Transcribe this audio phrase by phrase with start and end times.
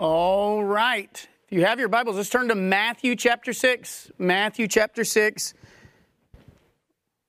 [0.00, 1.28] All right.
[1.48, 4.12] If you have your Bibles, let's turn to Matthew chapter 6.
[4.16, 5.54] Matthew chapter 6.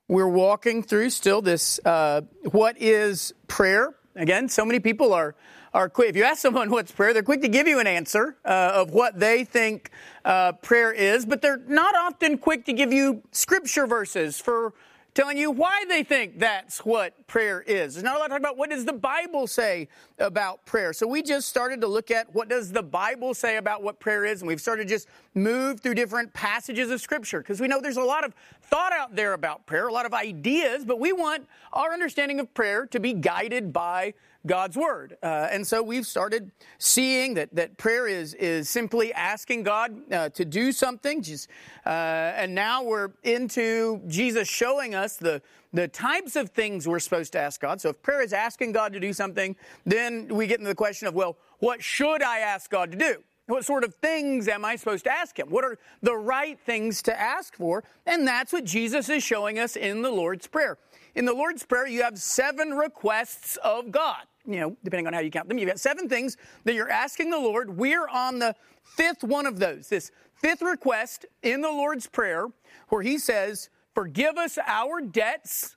[0.07, 2.21] We're walking through still this uh,
[2.51, 3.95] what is prayer.
[4.15, 5.33] Again, so many people are,
[5.73, 6.11] are quick.
[6.11, 8.91] If you ask someone what's prayer, they're quick to give you an answer uh, of
[8.91, 9.89] what they think
[10.23, 14.75] uh, prayer is, but they're not often quick to give you scripture verses for
[15.13, 17.95] telling you why they think that's what prayer is.
[17.95, 19.87] There's not a lot of talk about what does the Bible say
[20.17, 20.93] about prayer.
[20.93, 24.25] So we just started to look at what does the Bible say about what prayer
[24.25, 27.81] is, and we've started to just move through different passages of Scripture because we know
[27.81, 28.33] there's a lot of
[28.69, 32.53] thought out there about prayer, a lot of ideas, but we want our understanding of
[32.53, 34.13] prayer to be guided by
[34.45, 35.17] God's word.
[35.21, 40.29] Uh, and so we've started seeing that, that prayer is, is simply asking God uh,
[40.29, 41.21] to do something.
[41.21, 41.49] Just,
[41.85, 45.41] uh, and now we're into Jesus showing us the,
[45.73, 47.81] the types of things we're supposed to ask God.
[47.81, 51.07] So if prayer is asking God to do something, then we get into the question
[51.07, 53.23] of, well, what should I ask God to do?
[53.49, 55.49] What sort of things am I supposed to ask him?
[55.49, 57.83] What are the right things to ask for?
[58.05, 60.77] And that's what Jesus is showing us in the Lord's Prayer.
[61.15, 64.21] In the Lord's Prayer, you have seven requests of God.
[64.45, 67.31] You know, depending on how you count them, you've got seven things that you're asking
[67.31, 67.75] the Lord.
[67.75, 69.89] We're on the fifth one of those.
[69.89, 72.45] This fifth request in the Lord's Prayer,
[72.89, 75.75] where He says, Forgive us our debts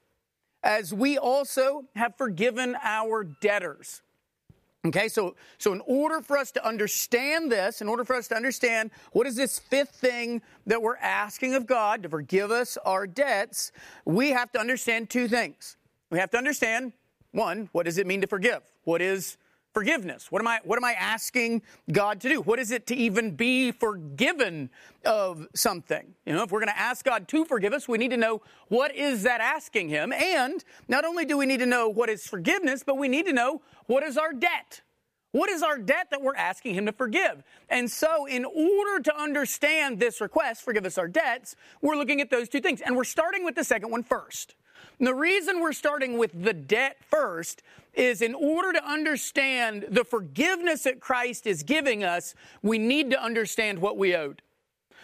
[0.62, 4.02] as we also have forgiven our debtors.
[4.84, 8.34] Okay, so, so in order for us to understand this, in order for us to
[8.34, 13.06] understand what is this fifth thing that we're asking of God to forgive us our
[13.06, 13.70] debts,
[14.04, 15.76] we have to understand two things.
[16.10, 16.92] We have to understand,
[17.30, 18.62] one, what does it mean to forgive?
[18.82, 19.36] What is
[19.72, 20.30] forgiveness?
[20.30, 22.40] What am I, what am I asking God to do?
[22.40, 24.70] What is it to even be forgiven
[25.04, 26.14] of something?
[26.26, 28.42] You know, if we're going to ask God to forgive us, we need to know
[28.68, 30.12] what is that asking Him.
[30.12, 33.32] And not only do we need to know what is forgiveness, but we need to
[33.32, 34.82] know what is our debt.
[35.32, 37.42] What is our debt that we're asking him to forgive?
[37.70, 42.28] And so, in order to understand this request, forgive us our debts, we're looking at
[42.28, 42.82] those two things.
[42.82, 44.54] And we're starting with the second one first.
[44.98, 47.62] And the reason we're starting with the debt first
[47.94, 53.22] is in order to understand the forgiveness that Christ is giving us, we need to
[53.22, 54.42] understand what we owed.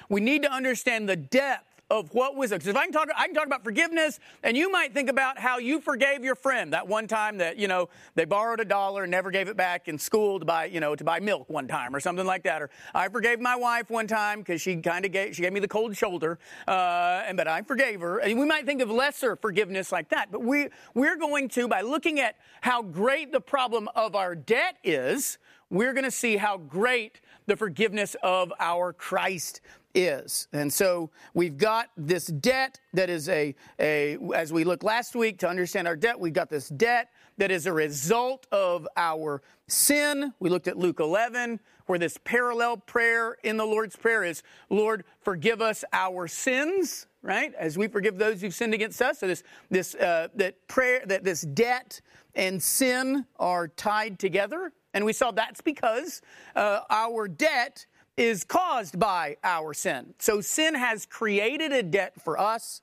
[0.08, 2.56] We need to understand the depth of what was it?
[2.56, 5.38] because if I can talk, I can talk about forgiveness, and you might think about
[5.38, 9.04] how you forgave your friend that one time that you know they borrowed a dollar
[9.04, 11.66] and never gave it back in school to buy you know to buy milk one
[11.66, 12.60] time or something like that.
[12.60, 15.60] Or I forgave my wife one time because she kind of gave she gave me
[15.60, 18.18] the cold shoulder, uh, and but I forgave her.
[18.18, 21.80] And we might think of lesser forgiveness like that, but we we're going to by
[21.80, 25.38] looking at how great the problem of our debt is,
[25.70, 29.62] we're going to see how great the forgiveness of our Christ
[29.98, 30.48] is.
[30.52, 35.38] And so we've got this debt that is a, a, as we looked last week
[35.40, 40.32] to understand our debt, we've got this debt that is a result of our sin.
[40.40, 45.04] We looked at Luke 11, where this parallel prayer in the Lord's Prayer is, Lord,
[45.20, 47.52] forgive us our sins, right?
[47.54, 49.18] As we forgive those who've sinned against us.
[49.18, 52.00] So this, this, uh, that prayer, that this debt
[52.34, 54.72] and sin are tied together.
[54.94, 56.22] And we saw that's because
[56.56, 57.86] uh, our debt
[58.18, 60.12] is caused by our sin.
[60.18, 62.82] So sin has created a debt for us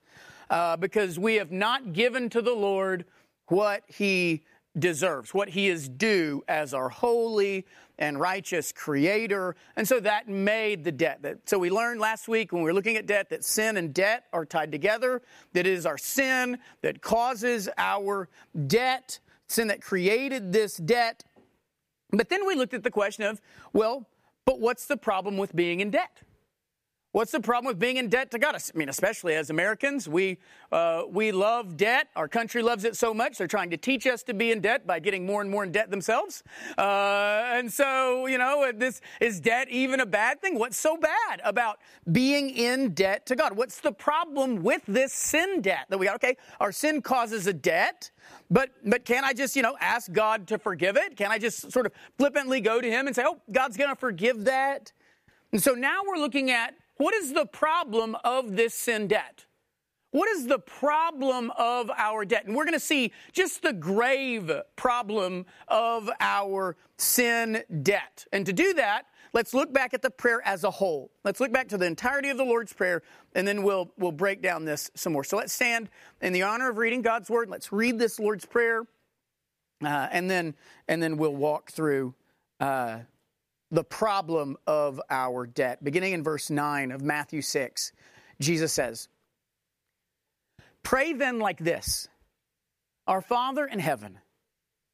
[0.50, 3.04] uh, because we have not given to the Lord
[3.48, 4.44] what he
[4.80, 7.66] deserves, what he is due as our holy
[7.98, 9.56] and righteous creator.
[9.76, 11.22] And so that made the debt.
[11.22, 13.94] That, so we learned last week when we were looking at debt that sin and
[13.94, 15.22] debt are tied together,
[15.54, 18.30] that it is our sin that causes our
[18.68, 21.26] debt, sin that created this debt.
[22.12, 23.42] But then we looked at the question of,
[23.74, 24.08] well,
[24.46, 26.22] but what's the problem with being in debt?
[27.16, 28.56] What's the problem with being in debt to God?
[28.56, 30.38] I mean, especially as Americans, we,
[30.70, 32.10] uh, we love debt.
[32.14, 34.86] Our country loves it so much, they're trying to teach us to be in debt
[34.86, 36.44] by getting more and more in debt themselves.
[36.78, 36.82] Uh,
[37.54, 40.60] and so, you know, this is debt even a bad thing?
[40.60, 41.80] What's so bad about
[42.12, 43.56] being in debt to God?
[43.56, 46.16] What's the problem with this sin debt that we got?
[46.16, 48.12] Okay, our sin causes a debt.
[48.52, 51.16] But but can I just, you know, ask God to forgive it?
[51.16, 53.96] Can I just sort of flippantly go to him and say, "Oh, God's going to
[53.96, 54.92] forgive that?"
[55.54, 59.46] And so now we're looking at what is the problem of this sin debt?
[60.16, 62.46] What is the problem of our debt?
[62.46, 68.26] And we're going to see just the grave problem of our sin debt.
[68.32, 71.12] And to do that, let's look back at the prayer as a whole.
[71.26, 73.02] Let's look back to the entirety of the Lord's Prayer,
[73.34, 75.26] and then we'll, we'll break down this some more.
[75.26, 75.90] So let's stand
[76.22, 77.50] in the honor of reading God's Word.
[77.50, 78.84] Let's read this Lord's Prayer,
[79.84, 80.56] uh, and, then,
[80.88, 82.14] and then we'll walk through
[82.62, 83.00] uh,
[83.72, 85.84] the problem of our debt.
[85.84, 87.92] Beginning in verse 9 of Matthew 6,
[88.40, 89.08] Jesus says,
[90.84, 92.08] Pray then like this
[93.08, 94.20] Our Father in heaven,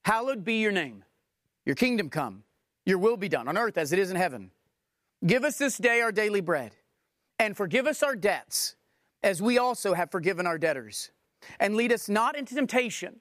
[0.06, 1.04] hallowed be your name.
[1.66, 2.44] Your kingdom come.
[2.86, 4.52] Your will be done on earth as it is in heaven.
[5.26, 6.72] Give us this day our daily bread,
[7.38, 8.76] and forgive us our debts,
[9.22, 11.12] as we also have forgiven our debtors.
[11.60, 13.20] And lead us not into temptation,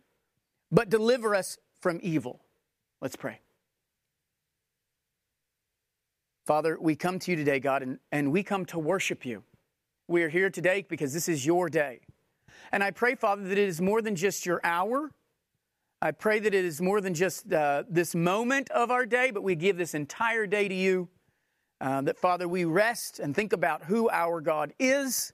[0.71, 2.41] but deliver us from evil.
[3.03, 3.41] Let's pray.
[6.51, 9.45] Father, we come to you today, God, and, and we come to worship you.
[10.09, 12.01] We are here today because this is your day.
[12.73, 15.13] And I pray, Father, that it is more than just your hour.
[16.03, 19.45] I pray that it is more than just uh, this moment of our day, but
[19.45, 21.09] we give this entire day to you.
[21.81, 25.33] Uh, that, Father, we rest and think about who our God is,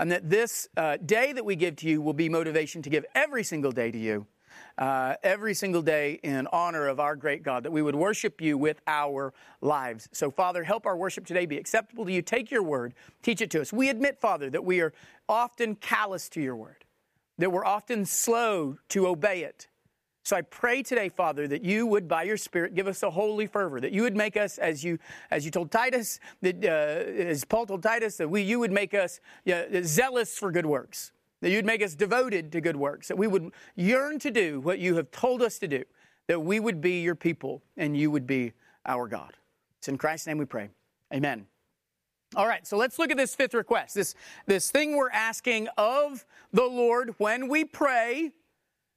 [0.00, 3.04] and that this uh, day that we give to you will be motivation to give
[3.14, 4.26] every single day to you,
[4.78, 8.58] uh, every single day in honor of our great God, that we would worship you
[8.58, 10.08] with our lives.
[10.12, 12.22] So, Father, help our worship today be acceptable to you.
[12.22, 13.72] Take your word, teach it to us.
[13.72, 14.92] We admit, Father, that we are
[15.28, 16.84] often callous to your word,
[17.38, 19.68] that we're often slow to obey it.
[20.26, 23.46] So I pray today, Father, that you would, by your Spirit, give us a holy
[23.46, 24.98] fervor, that you would make us, as you
[25.30, 28.92] as you told Titus, that uh, as Paul told Titus, that we you would make
[28.92, 29.20] us
[29.84, 33.52] zealous for good works, that you'd make us devoted to good works, that we would
[33.74, 35.84] yearn to do what you have told us to do,
[36.28, 38.52] that we would be your people and you would be
[38.84, 39.34] our God.
[39.78, 40.70] It's in Christ's name we pray.
[41.12, 41.46] Amen.
[42.34, 43.94] All right, so let's look at this fifth request.
[43.94, 44.14] This,
[44.46, 48.32] this thing we're asking of the Lord when we pray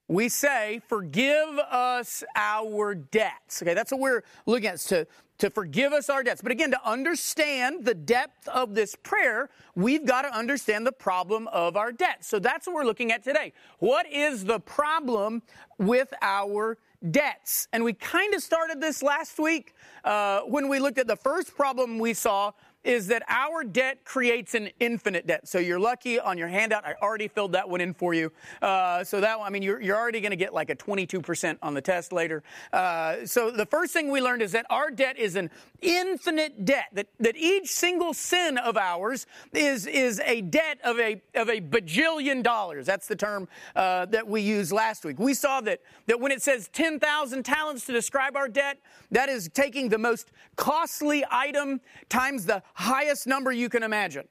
[0.10, 3.62] we say, forgive us our debts.
[3.62, 5.08] Okay, that's what we're looking at, to,
[5.40, 6.42] to forgive us our debts.
[6.42, 11.48] But again, to understand the depth of this prayer, we've got to understand the problem
[11.48, 12.24] of our debt.
[12.24, 13.54] So that's what we're looking at today.
[13.80, 15.42] What is the problem
[15.78, 16.78] with our
[17.10, 17.68] debts?
[17.72, 21.56] And we kind of started this last week uh, when we looked at the first
[21.56, 22.52] problem we saw
[22.84, 25.48] is that our debt creates an infinite debt.
[25.48, 26.86] So you're lucky on your handout.
[26.86, 28.32] I already filled that one in for you.
[28.62, 31.58] Uh, so that one, I mean, you're, you're already going to get like a 22%
[31.62, 32.44] on the test later.
[32.72, 35.50] Uh, so the first thing we learned is that our debt is an
[35.82, 36.88] infinite debt.
[36.94, 41.62] That, that each single sin of ours is, is a debt of a, of a
[41.62, 42.86] bajillion dollars.
[42.86, 45.20] That's the term uh, that we used last week.
[45.20, 48.80] We saw that, that when it says 10,000 talents to describe our debt,
[49.12, 54.28] that is taking the most costly item times the highest number you can imagine.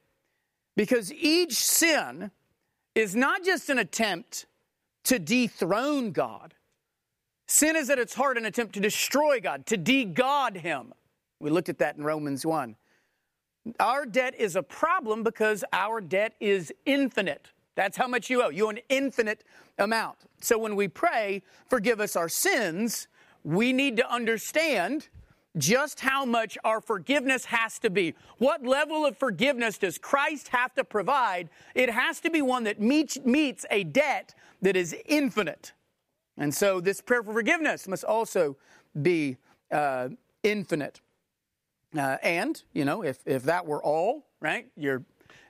[0.77, 2.31] Because each sin
[2.95, 4.47] is not just an attempt
[5.05, 6.55] to dethrone God.
[7.47, 10.93] Sin is at its heart an attempt to destroy God, to de-God Him.
[11.41, 12.77] We looked at that in Romans 1.
[13.81, 17.51] Our debt is a problem because our debt is infinite.
[17.75, 18.49] That's how much you owe.
[18.49, 19.45] You owe an infinite
[19.79, 20.19] amount.
[20.41, 23.09] So when we pray, forgive us our sins,
[23.45, 25.09] we need to understand
[25.57, 28.15] just how much our forgiveness has to be.
[28.39, 31.51] What level of forgiveness does Christ have to provide?
[31.75, 35.73] It has to be one that meets, meets a debt that is infinite.
[36.37, 38.57] And so this prayer for forgiveness must also
[39.01, 39.37] be
[39.71, 40.09] uh,
[40.43, 41.01] infinite.
[41.97, 45.03] Uh, and, you know, if, if that were all, right, you're,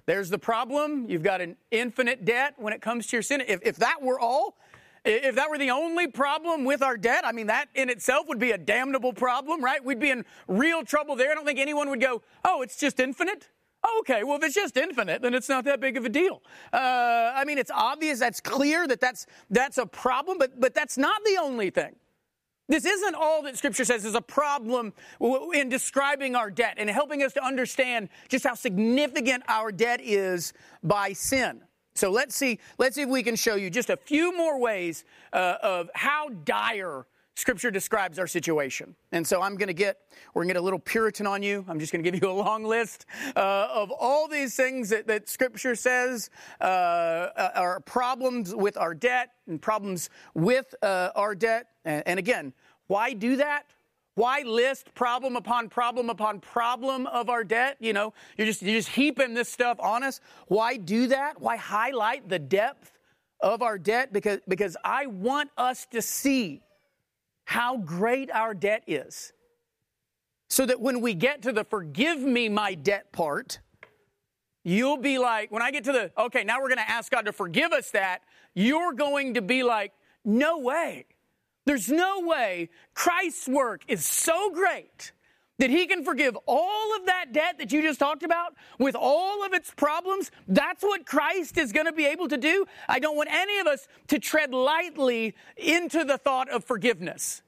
[0.07, 1.07] there's the problem.
[1.09, 3.43] You've got an infinite debt when it comes to your sin.
[3.47, 4.57] If, if that were all,
[5.05, 8.39] if that were the only problem with our debt, I mean, that in itself would
[8.39, 9.85] be a damnable problem, right?
[9.85, 11.31] We'd be in real trouble there.
[11.31, 13.49] I don't think anyone would go, oh, it's just infinite.
[14.01, 16.43] Okay, well, if it's just infinite, then it's not that big of a deal.
[16.73, 20.99] Uh, I mean, it's obvious, that's clear that that's, that's a problem, but, but that's
[20.99, 21.95] not the only thing.
[22.69, 24.93] This isn't all that Scripture says is a problem
[25.55, 30.53] in describing our debt and helping us to understand just how significant our debt is
[30.83, 31.63] by sin.
[31.95, 35.05] So let's see, let's see if we can show you just a few more ways
[35.33, 37.07] uh, of how dire
[37.39, 38.97] Scripture describes our situation.
[39.13, 39.99] And so I'm going to get,
[40.35, 41.65] we're going to get a little Puritan on you.
[41.69, 45.07] I'm just going to give you a long list uh, of all these things that,
[45.07, 46.31] that Scripture says
[46.61, 51.67] uh, are problems with our debt and problems with uh, our debt.
[51.85, 52.53] And, and again,
[52.89, 53.67] why do that?
[54.17, 57.77] Why list problem upon problem upon problem of our debt?
[57.79, 60.21] You know, you're just, you're just heaping this stuff on us.
[60.49, 61.41] Why do that?
[61.41, 62.99] Why highlight the depth
[63.39, 64.13] of our debt?
[64.13, 66.63] Because, because I want us to see
[67.49, 69.33] how great our debt is.
[70.51, 73.61] So that when we get to the forgive me my debt part,
[74.65, 77.25] you'll be like, when I get to the, okay, now we're going to ask God
[77.25, 78.21] to forgive us that,
[78.53, 79.93] you're going to be like,
[80.27, 81.07] no way.
[81.65, 85.13] There's no way Christ's work is so great
[85.59, 89.45] that he can forgive all of that debt that you just talked about with all
[89.45, 90.31] of its problems.
[90.47, 92.65] That's what Christ is going to be able to do.
[92.89, 97.43] I don't want any of us to tread lightly into the thought of forgiveness.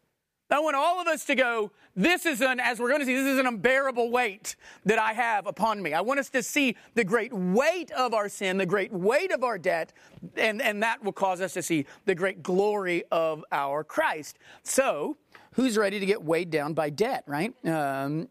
[0.53, 3.15] I want all of us to go, this is an, as we're going to see,
[3.15, 5.93] this is an unbearable weight that I have upon me.
[5.95, 9.45] I want us to see the great weight of our sin, the great weight of
[9.45, 9.93] our debt,
[10.37, 14.39] and, and that will cause us to see the great glory of our Christ.
[14.65, 15.17] So,
[15.55, 17.55] who's ready to get weighed down by debt, right?
[17.67, 18.29] Um,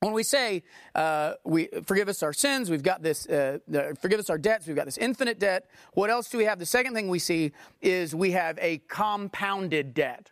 [0.00, 0.62] when we say
[0.94, 4.66] uh, we forgive us our sins, we've got this uh, the, forgive us our debts,
[4.66, 5.70] we've got this infinite debt.
[5.94, 6.58] What else do we have?
[6.58, 10.30] The second thing we see is we have a compounded debt.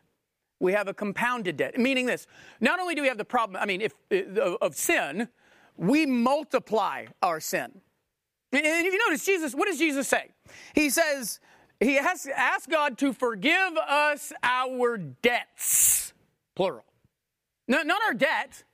[0.60, 2.26] We have a compounded debt, meaning this:
[2.60, 5.28] not only do we have the problem, I mean, if uh, of sin,
[5.76, 7.80] we multiply our sin.
[8.52, 10.28] And if you notice, Jesus, what does Jesus say?
[10.74, 11.40] He says
[11.80, 16.11] he has asked God to forgive us our debts,
[16.54, 16.84] plural.
[17.68, 18.64] No, not our debt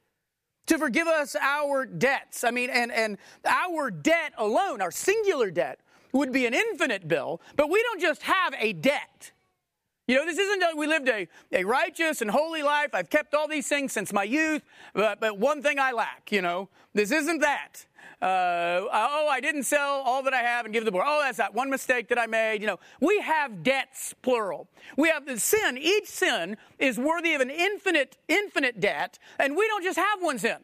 [0.67, 2.45] to forgive us our debts.
[2.45, 5.81] I mean, and, and our debt alone, our singular debt,
[6.13, 9.33] would be an infinite bill, but we don't just have a debt.
[10.09, 12.95] You know, this isn't that we lived a, a righteous and holy life.
[12.95, 14.63] I've kept all these things since my youth,
[14.95, 16.71] but, but one thing I lack, you know.
[16.95, 17.85] This isn't that.
[18.23, 21.05] Uh, oh, I didn't sell all that I have and give the poor.
[21.07, 22.63] Oh, that's that one mistake that I made.
[22.63, 24.67] You know, we have debts, plural.
[24.97, 25.77] We have the sin.
[25.77, 30.39] Each sin is worthy of an infinite, infinite debt, and we don't just have one
[30.39, 30.57] sin.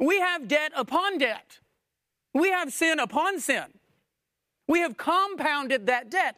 [0.00, 1.60] We have debt upon debt.
[2.32, 3.66] We have sin upon sin.
[4.66, 6.36] We have compounded that debt.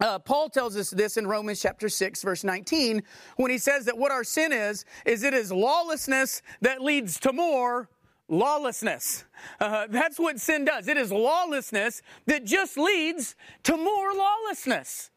[0.00, 3.02] Uh, Paul tells us this in Romans chapter 6, verse 19,
[3.36, 7.32] when he says that what our sin is, is it is lawlessness that leads to
[7.32, 7.88] more
[8.28, 9.24] lawlessness.
[9.60, 10.88] Uh, that's what sin does.
[10.88, 15.10] It is lawlessness that just leads to more lawlessness.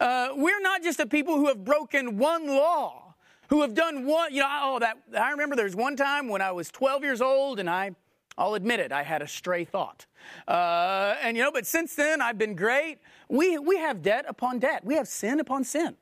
[0.00, 3.14] Uh, we're not just a people who have broken one law,
[3.48, 6.50] who have done one, you know, oh, that, I remember there's one time when I
[6.50, 7.92] was 12 years old and I,
[8.36, 10.06] I'll admit it, I had a stray thought.
[10.48, 12.98] Uh, and, you know, but since then I've been great.
[13.28, 14.84] We, we have debt upon debt.
[14.84, 15.96] We have sin upon sin.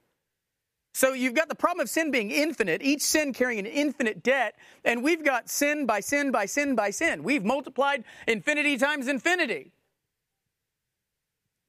[0.95, 4.55] So you've got the problem of sin being infinite, each sin carrying an infinite debt,
[4.85, 7.23] and we've got sin by sin by sin by sin.
[7.23, 9.73] We've multiplied infinity times infinity.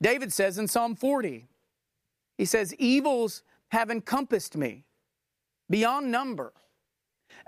[0.01, 1.48] David says in Psalm 40,
[2.38, 4.84] he says, Evils have encompassed me
[5.70, 6.51] beyond number,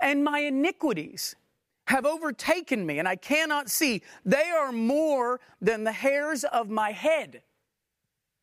[0.00, 1.36] and my iniquities
[1.86, 4.02] have overtaken me, and I cannot see.
[4.24, 7.42] They are more than the hairs of my head.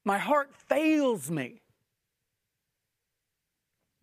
[0.05, 1.62] My heart fails me.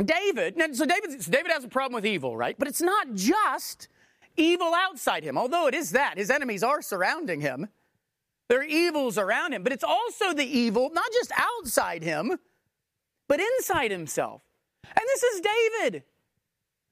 [0.03, 2.59] David, so David, so David has a problem with evil, right?
[2.59, 3.89] But it's not just
[4.37, 6.17] evil outside him, although it is that.
[6.17, 7.69] His enemies are surrounding him.
[8.49, 12.39] There are evils around him, but it's also the evil, not just outside him,
[13.29, 14.43] but inside himself.
[14.85, 16.03] And this is David,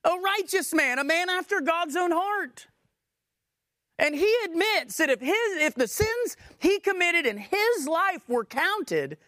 [0.08, 2.66] a righteous man, a man after God's own heart.
[3.98, 8.44] And he admits that if his if the sins he committed in his life were
[8.44, 9.18] counted,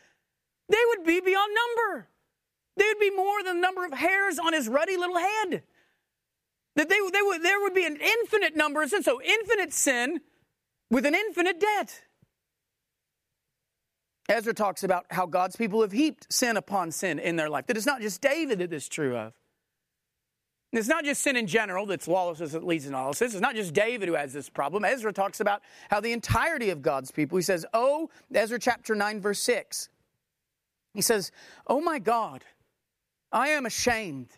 [0.69, 2.09] they would be beyond number.
[2.77, 5.63] They would be more than the number of hairs on his ruddy little head.
[6.77, 9.05] That they, they would, there would be an infinite number of sins.
[9.05, 10.21] So infinite sin
[10.89, 12.03] with an infinite debt.
[14.29, 17.67] Ezra talks about how God's people have heaped sin upon sin in their life.
[17.67, 19.33] That it's not just David that this is true of.
[20.73, 23.33] It's not just sin in general that's lawlessness that leads to lawlessness.
[23.33, 24.85] It's not just David who has this problem.
[24.85, 29.21] Ezra talks about how the entirety of God's people, he says, Oh, Ezra chapter 9,
[29.21, 29.89] verse 6.
[30.95, 31.33] He says,
[31.67, 32.45] Oh my God,
[33.33, 34.29] I am ashamed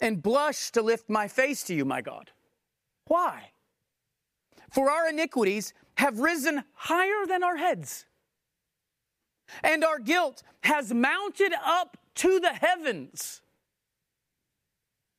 [0.00, 2.30] and blush to lift my face to you, my God.
[3.06, 3.50] Why?
[4.70, 8.06] For our iniquities have risen higher than our heads,
[9.64, 13.42] and our guilt has mounted up to the heavens.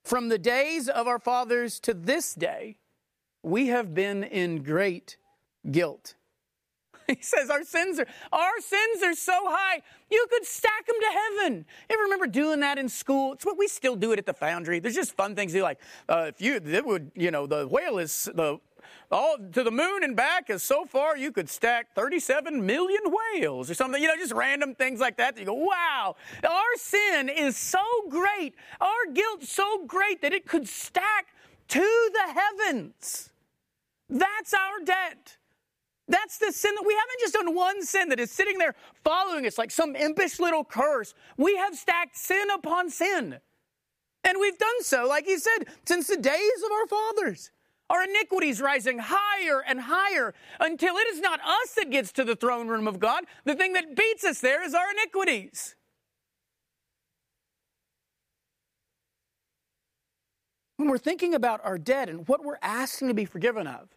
[0.03, 2.77] From the days of our fathers to this day,
[3.43, 5.17] we have been in great
[5.69, 6.15] guilt.
[7.07, 11.19] He says our sins are our sins are so high you could stack them to
[11.19, 11.65] heaven.
[11.89, 13.33] You ever remember doing that in school?
[13.33, 14.79] It's what we still do it at the foundry.
[14.79, 17.67] There's just fun things to do, like uh, if you it would you know the
[17.67, 18.59] whale is the
[19.11, 23.69] all to the moon and back is so far you could stack 37 million whales
[23.69, 24.01] or something.
[24.01, 25.35] You know, just random things like that.
[25.35, 26.15] that you go, wow,
[26.47, 31.27] our sin is so great, our guilt so great that it could stack
[31.69, 33.29] to the heavens.
[34.09, 35.37] That's our debt.
[36.07, 39.45] That's the sin that we haven't just done one sin that is sitting there following
[39.45, 41.13] us like some impish little curse.
[41.37, 43.39] We have stacked sin upon sin.
[44.23, 47.51] And we've done so, like he said, since the days of our fathers.
[47.91, 52.37] Our iniquities rising higher and higher until it is not us that gets to the
[52.37, 53.25] throne room of God.
[53.43, 55.75] The thing that beats us there is our iniquities.
[60.77, 63.89] When we're thinking about our debt and what we're asking to be forgiven of,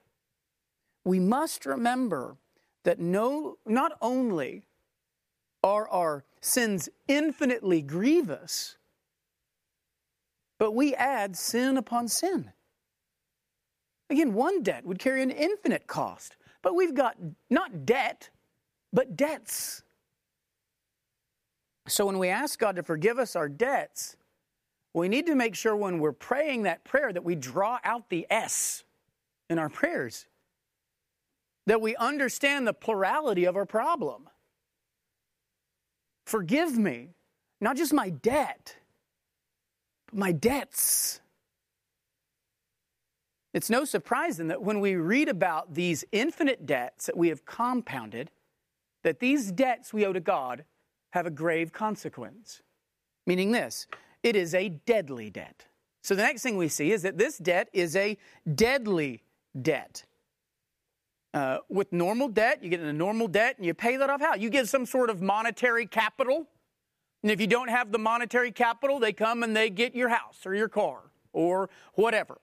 [1.05, 2.37] we must remember
[2.83, 4.65] that no, not only
[5.63, 8.77] are our sins infinitely grievous,
[10.59, 12.54] but we add sin upon sin.
[14.11, 17.17] Again, one debt would carry an infinite cost, but we've got
[17.51, 18.31] not debt,
[18.93, 19.83] but debts.
[21.87, 24.17] So when we ask God to forgive us our debts,
[24.95, 28.27] we need to make sure when we're praying that prayer that we draw out the
[28.31, 28.85] S
[29.51, 30.27] in our prayers,
[31.67, 34.29] that we understand the plurality of our problem.
[36.27, 37.11] Forgive me,
[37.61, 38.77] not just my debt,
[40.07, 41.21] but my debts.
[43.55, 47.47] It's no surprise then that when we read about these infinite debts that we have
[47.47, 48.33] compounded,
[49.05, 50.65] that these debts we owe to God
[51.11, 52.61] have a grave consequence.
[53.27, 53.87] Meaning this,
[54.25, 55.67] it is a deadly debt.
[56.03, 58.19] So the next thing we see is that this debt is a
[58.53, 59.23] deadly
[59.63, 60.05] debt.
[61.33, 64.21] Uh, with normal debt, you get in a normal debt and you pay that off
[64.21, 64.35] how?
[64.35, 66.49] You get some sort of monetary capital.
[67.23, 70.45] And if you don't have the monetary capital, they come and they get your house
[70.45, 72.39] or your car or whatever.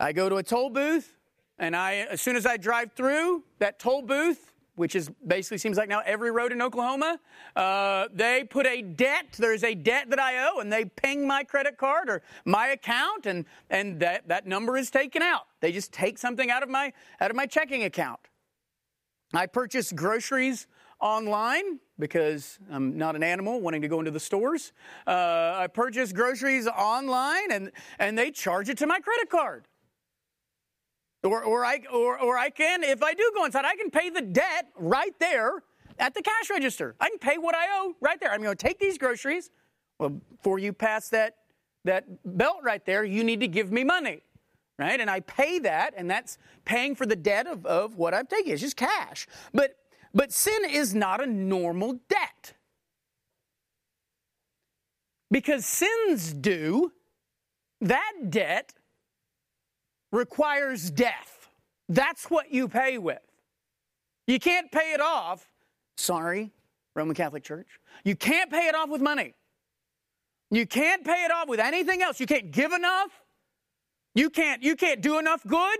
[0.00, 1.14] I go to a toll booth,
[1.58, 5.76] and I, as soon as I drive through that toll booth, which is basically seems
[5.76, 7.20] like now every road in Oklahoma,
[7.54, 9.26] uh, they put a debt.
[9.38, 13.26] There's a debt that I owe, and they ping my credit card or my account,
[13.26, 15.42] and and that that number is taken out.
[15.60, 18.20] They just take something out of my out of my checking account.
[19.34, 20.66] I purchase groceries
[20.98, 24.72] online because I'm not an animal wanting to go into the stores.
[25.06, 29.66] Uh, I purchase groceries online, and and they charge it to my credit card.
[31.22, 34.08] Or, or, I, or, or I can, if I do go inside, I can pay
[34.08, 35.62] the debt right there
[35.98, 36.96] at the cash register.
[36.98, 38.32] I can pay what I owe right there.
[38.32, 39.50] I'm going to take these groceries.
[39.98, 41.36] Well, before you pass that,
[41.84, 44.22] that belt right there, you need to give me money,
[44.78, 44.98] right?
[44.98, 48.54] And I pay that, and that's paying for the debt of, of what I'm taking.
[48.54, 49.26] It's just cash.
[49.52, 49.76] But,
[50.14, 52.54] but sin is not a normal debt.
[55.30, 56.92] Because sins do,
[57.82, 58.72] that debt
[60.12, 61.48] requires death.
[61.88, 63.20] That's what you pay with.
[64.26, 65.48] You can't pay it off.
[65.96, 66.50] Sorry,
[66.94, 67.66] Roman Catholic Church.
[68.04, 69.34] You can't pay it off with money.
[70.50, 72.20] You can't pay it off with anything else.
[72.20, 73.10] You can't give enough.
[74.14, 75.78] You can't, you can't do enough good.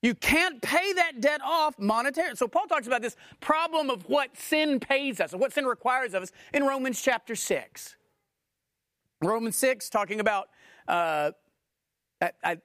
[0.00, 2.36] You can't pay that debt off monetarily.
[2.36, 6.14] So Paul talks about this problem of what sin pays us, or what sin requires
[6.14, 7.96] of us in Romans chapter 6.
[9.20, 10.48] Romans 6, talking about
[10.86, 11.32] uh,
[12.20, 12.58] I,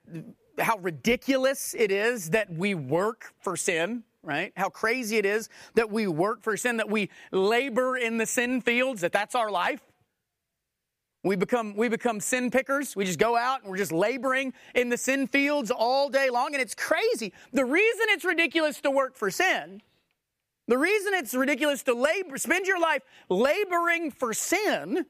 [0.58, 4.52] how ridiculous it is that we work for sin, right?
[4.56, 8.60] How crazy it is that we work for sin, that we labor in the sin
[8.60, 9.80] fields, that that's our life.
[11.22, 12.94] We become, we become sin pickers.
[12.94, 16.52] We just go out and we're just laboring in the sin fields all day long.
[16.52, 17.32] And it's crazy.
[17.52, 19.80] The reason it's ridiculous to work for sin,
[20.68, 25.06] the reason it's ridiculous to labor, spend your life laboring for sin,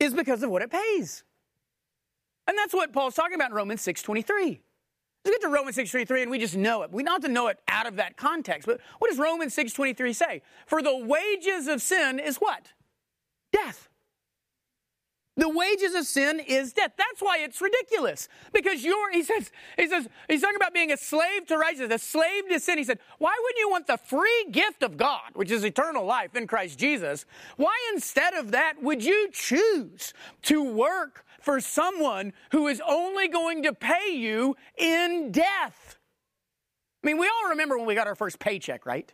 [0.00, 1.22] is because of what it pays.
[2.46, 4.58] And that's what Paul's talking about in Romans 6.23.
[5.24, 6.90] We get to Romans 6.23 and we just know it.
[6.90, 8.66] We don't have to know it out of that context.
[8.66, 10.42] But what does Romans 6.23 say?
[10.66, 12.72] For the wages of sin is what?
[13.52, 13.88] Death.
[15.36, 16.92] The wages of sin is death.
[16.98, 18.28] That's why it's ridiculous.
[18.52, 22.04] Because you're, he says, he says, he's talking about being a slave to righteousness, a
[22.04, 22.76] slave to sin.
[22.76, 26.36] He said, why wouldn't you want the free gift of God, which is eternal life
[26.36, 27.24] in Christ Jesus?
[27.56, 33.62] Why instead of that would you choose to work for someone who is only going
[33.64, 35.98] to pay you in death.
[37.02, 39.12] I mean, we all remember when we got our first paycheck, right?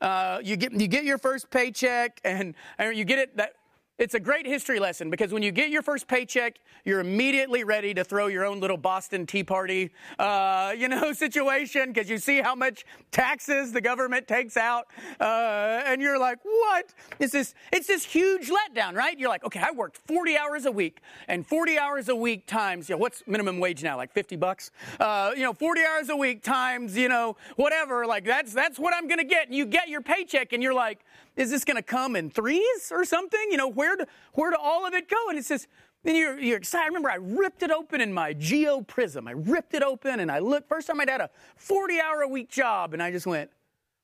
[0.00, 3.54] Uh, you get you get your first paycheck, and, and you get it that
[3.98, 7.92] it's a great history lesson because when you get your first paycheck, you're immediately ready
[7.94, 12.40] to throw your own little Boston Tea Party, uh, you know, situation because you see
[12.40, 14.86] how much taxes the government takes out,
[15.20, 19.18] uh, and you're like, "What is this?" It's this huge letdown, right?
[19.18, 22.88] You're like, "Okay, I worked 40 hours a week, and 40 hours a week times,
[22.88, 23.96] you know, what's minimum wage now?
[23.96, 24.70] Like 50 bucks?
[25.00, 28.06] Uh, you know, 40 hours a week times, you know, whatever.
[28.06, 31.00] Like that's that's what I'm gonna get." And you get your paycheck, and you're like
[31.38, 33.40] is this going to come in threes or something?
[33.50, 35.28] You know, where do, where do all of it go?
[35.30, 35.68] And it says,
[36.02, 36.84] then you're, you're excited.
[36.84, 39.28] I remember I ripped it open in my Geo Prizm.
[39.28, 40.68] I ripped it open and I looked.
[40.68, 43.50] First time I'd had a 40 hour a week job, and I just went,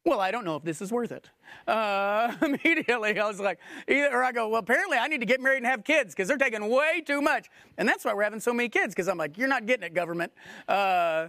[0.05, 1.31] well, I don't know if this is worth it.
[1.67, 5.41] Uh, immediately, I was like, either, or I go, well, apparently I need to get
[5.41, 7.49] married and have kids because they're taking way too much.
[7.79, 9.95] And that's why we're having so many kids because I'm like, you're not getting it,
[9.95, 10.33] government.
[10.69, 11.29] Uh,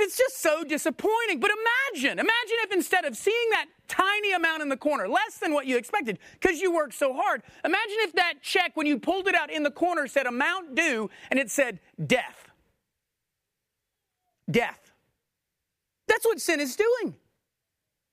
[0.00, 1.40] it's just so disappointing.
[1.40, 5.52] But imagine, imagine if instead of seeing that tiny amount in the corner, less than
[5.52, 9.26] what you expected because you worked so hard, imagine if that check, when you pulled
[9.28, 12.50] it out in the corner, said amount due and it said death.
[14.50, 14.92] Death.
[16.08, 17.14] That's what sin is doing.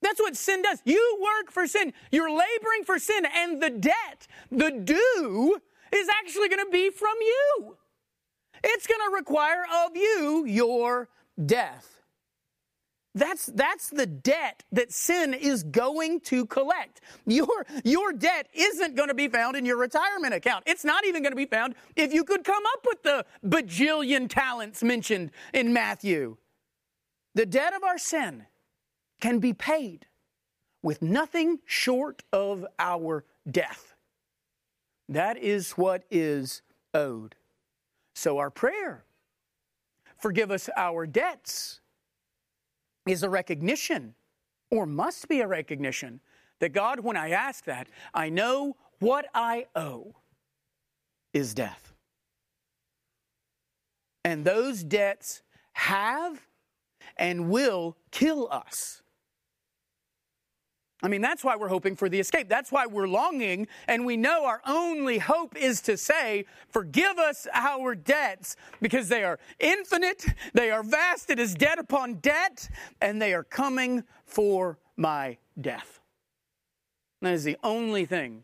[0.01, 0.81] That's what sin does.
[0.85, 1.93] You work for sin.
[2.11, 5.59] You're laboring for sin, and the debt, the due,
[5.91, 7.77] is actually going to be from you.
[8.63, 11.09] It's going to require of you your
[11.43, 11.97] death.
[13.15, 17.01] That's, that's the debt that sin is going to collect.
[17.25, 20.65] Your, your debt isn't going to be found in your retirement account.
[20.67, 24.29] It's not even going to be found if you could come up with the bajillion
[24.29, 26.37] talents mentioned in Matthew.
[27.33, 28.45] The debt of our sin
[29.19, 30.05] can be paid
[30.83, 33.95] with nothing short of our death.
[35.09, 36.61] That is what is
[36.93, 37.35] owed.
[38.13, 39.05] So, our prayer,
[40.17, 41.81] forgive us our debts
[43.07, 44.15] is a recognition,
[44.69, 46.19] or must be a recognition,
[46.59, 50.15] that God, when I ask that, I know what I owe
[51.33, 51.93] is death.
[54.25, 55.41] And those debts
[55.73, 56.47] have
[57.15, 59.01] and will kill us.
[61.03, 62.49] I mean, that's why we're hoping for the escape.
[62.49, 67.47] That's why we're longing, and we know our only hope is to say, Forgive us
[67.53, 72.67] our debts, because they are infinite, they are vast, it is debt upon debt,
[72.99, 75.99] and they are coming for my death.
[77.21, 78.43] That is the only thing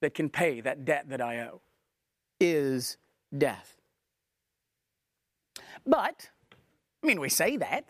[0.00, 1.62] that can pay that debt that I owe,
[2.38, 2.98] is
[3.36, 3.76] death.
[5.86, 6.28] But,
[7.02, 7.86] I mean, we say that,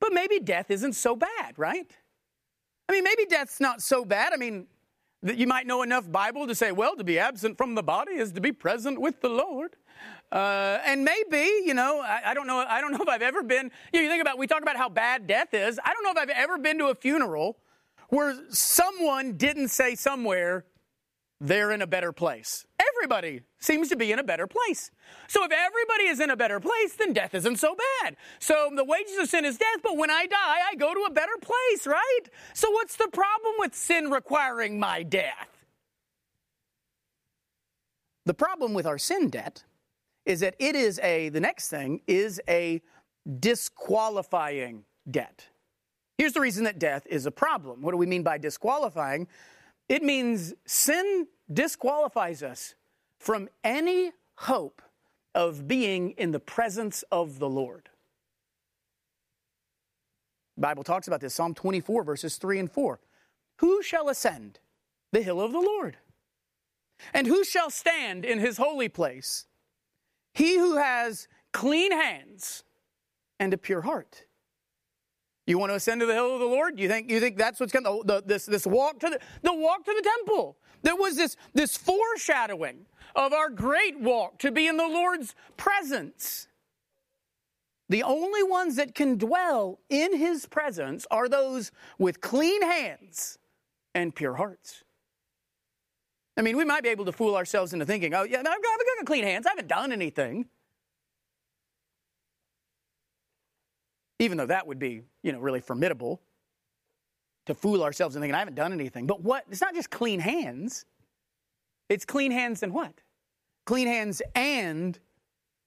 [0.00, 1.90] but maybe death isn't so bad, right?
[2.88, 4.32] I mean, maybe death's not so bad.
[4.32, 4.66] I mean,
[5.22, 8.12] that you might know enough Bible to say, well, to be absent from the body
[8.12, 9.76] is to be present with the Lord.
[10.32, 12.58] Uh, and maybe, you know, I, I, don't know.
[12.58, 13.70] I don't know if I've ever been.
[13.92, 14.38] You, know, you think about.
[14.38, 15.78] We talk about how bad death is.
[15.84, 17.58] I don't know if I've ever been to a funeral
[18.08, 20.64] where someone didn't say somewhere,
[21.40, 22.66] "They're in a better place."
[23.02, 24.92] Everybody seems to be in a better place.
[25.26, 28.16] So if everybody is in a better place, then death isn't so bad.
[28.38, 31.10] So the wages of sin is death, but when I die, I go to a
[31.10, 32.20] better place, right?
[32.54, 35.66] So what's the problem with sin requiring my death?
[38.24, 39.64] The problem with our sin debt
[40.24, 42.80] is that it is a, the next thing is a
[43.40, 45.48] disqualifying debt.
[46.18, 47.82] Here's the reason that death is a problem.
[47.82, 49.26] What do we mean by disqualifying?
[49.88, 52.76] It means sin disqualifies us
[53.22, 54.82] from any hope
[55.32, 57.88] of being in the presence of the Lord.
[60.56, 62.98] The Bible talks about this Psalm 24 verses 3 and 4.
[63.58, 64.58] Who shall ascend
[65.12, 65.98] the hill of the Lord?
[67.14, 69.46] And who shall stand in his holy place?
[70.34, 72.64] He who has clean hands
[73.38, 74.24] and a pure heart.
[75.46, 76.80] You want to ascend to the hill of the Lord?
[76.80, 79.54] You think you think that's what's going to the, this this walk to the the
[79.54, 80.56] walk to the temple?
[80.82, 86.48] There was this this foreshadowing of our great walk to be in the Lord's presence.
[87.88, 93.38] The only ones that can dwell in his presence are those with clean hands
[93.94, 94.84] and pure hearts.
[96.36, 98.54] I mean, we might be able to fool ourselves into thinking, oh, yeah, I've got,
[98.56, 99.46] I've got clean hands.
[99.46, 100.46] I haven't done anything.
[104.18, 106.22] Even though that would be, you know, really formidable
[107.44, 109.06] to fool ourselves into thinking, I haven't done anything.
[109.06, 109.44] But what?
[109.50, 110.86] It's not just clean hands.
[111.90, 113.01] It's clean hands and what?
[113.64, 114.98] Clean hands and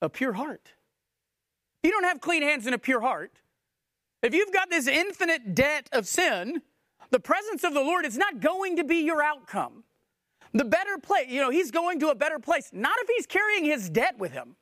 [0.02, 0.72] a pure heart.
[1.84, 3.32] You don't have clean hands and a pure heart,
[4.26, 6.64] if you've got this infinite debt of sin,
[7.12, 9.84] the presence of the Lord is not going to be your outcome.
[10.52, 13.66] The better place, you know, he's going to a better place, not if he's carrying
[13.66, 14.56] his debt with him.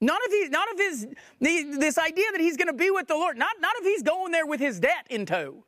[0.00, 1.08] Not if he's not if his
[1.40, 3.36] this idea that he's going to be with the Lord.
[3.38, 5.64] Not not if he's going there with his debt in tow.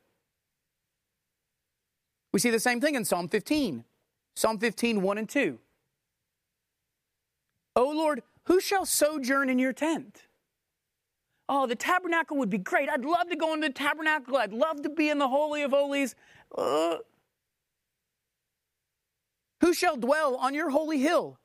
[2.31, 3.83] We see the same thing in Psalm 15.
[4.35, 5.59] Psalm 15, 1 and 2.
[7.77, 10.23] Oh Lord, who shall sojourn in your tent?
[11.47, 12.89] Oh, the tabernacle would be great.
[12.89, 14.35] I'd love to go into the tabernacle.
[14.35, 16.15] I'd love to be in the Holy of Holies.
[16.57, 16.97] Uh,
[19.61, 21.37] who shall dwell on your holy hill?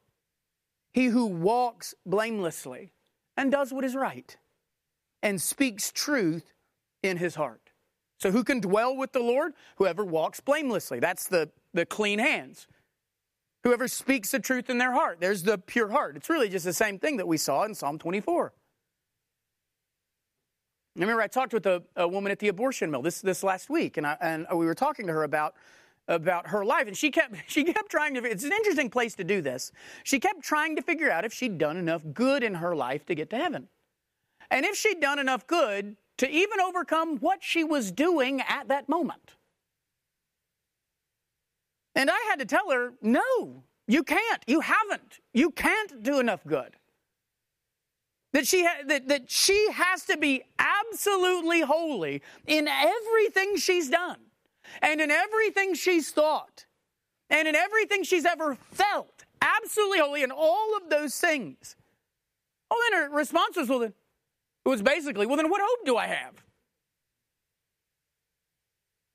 [0.94, 2.92] He who walks blamelessly
[3.36, 4.34] and does what is right
[5.22, 6.54] and speaks truth
[7.02, 7.72] in his heart.
[8.18, 9.52] So, who can dwell with the Lord?
[9.76, 10.98] Whoever walks blamelessly.
[10.98, 12.66] That's the, the clean hands.
[13.64, 15.20] Whoever speaks the truth in their heart.
[15.20, 16.16] There's the pure heart.
[16.16, 18.53] It's really just the same thing that we saw in Psalm 24.
[20.94, 23.70] I remember I talked with a, a woman at the abortion mill this, this last
[23.70, 25.55] week, and, I, and we were talking to her about,
[26.07, 29.25] about her life, and she kept, she kept trying to, it's an interesting place to
[29.25, 29.72] do this.
[30.05, 33.14] She kept trying to figure out if she'd done enough good in her life to
[33.14, 33.68] get to heaven.
[34.51, 38.88] And if she'd done enough good to even overcome what she was doing at that
[38.88, 39.37] moment.
[41.94, 44.42] And I had to tell her, no, you can't.
[44.46, 45.20] You haven't.
[45.33, 46.76] You can't do enough good.
[48.33, 54.20] That she, ha- that, that she has to be absolutely holy in everything she's done,
[54.81, 56.64] and in everything she's thought,
[57.28, 59.24] and in everything she's ever felt.
[59.42, 61.76] Absolutely holy in all of those things.
[62.70, 63.92] Oh, then her response was, well, then,
[64.64, 66.42] it was basically, well, then what hope do I have?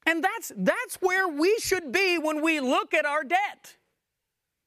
[0.08, 3.76] And that's, that's where we should be when we look at our debt.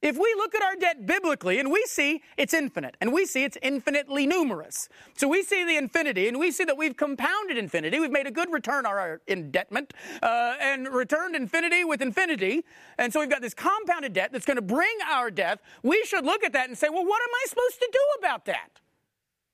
[0.03, 3.43] If we look at our debt biblically and we see it's infinite and we see
[3.43, 4.87] it's infinitely numerous.
[5.17, 7.99] So we see the infinity and we see that we've compounded infinity.
[7.99, 12.63] We've made a good return on our indebtment uh, and returned infinity with infinity.
[12.99, 15.59] And so we've got this compounded debt that's going to bring our death.
[15.81, 18.45] We should look at that and say, well, what am I supposed to do about
[18.45, 18.79] that?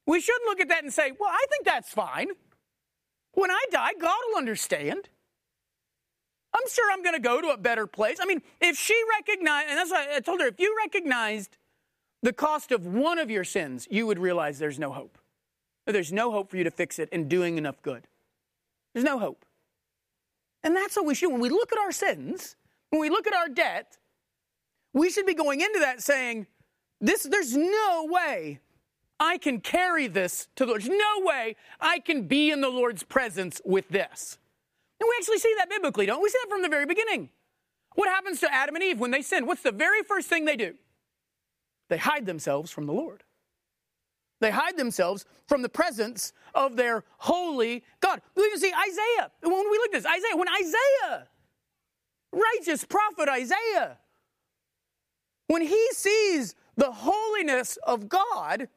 [0.06, 2.28] We should look at that and say, well, I think that's fine.
[3.34, 5.10] When I die, God will understand.
[6.54, 8.18] I'm sure I'm going to go to a better place.
[8.22, 11.58] I mean, if she recognized, and that's why I told her, if you recognized
[12.24, 15.18] the cost of one of your sins, you would realize there's no hope.
[15.86, 18.08] There's no hope for you to fix it in doing enough good.
[18.94, 19.46] There's no hope.
[20.64, 21.32] And that's what we should.
[21.32, 22.56] When we look at our sins,
[22.90, 23.98] when we look at our debt,
[24.94, 26.48] we should be going into that saying,
[27.00, 28.60] this, there's no way
[29.20, 30.82] I can carry this to the Lord.
[30.82, 34.40] There's no way I can be in the Lord's presence with this.
[35.00, 36.30] And we actually see that biblically, don't we?
[36.30, 37.30] see that from the very beginning.
[37.96, 39.46] What happens to Adam and Eve when they sin?
[39.46, 40.76] What's the very first thing they do?
[41.90, 43.24] They hide themselves from the Lord.
[44.40, 48.22] They hide themselves from the presence of their holy God.
[48.36, 49.32] We even see Isaiah.
[49.42, 51.28] When we look at this, Isaiah, when Isaiah,
[52.32, 53.98] righteous prophet Isaiah,
[55.48, 58.68] when he sees the holiness of God,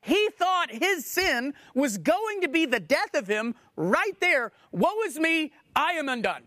[0.00, 4.52] he thought his sin was going to be the death of him right there.
[4.72, 6.44] Woe is me, I am undone.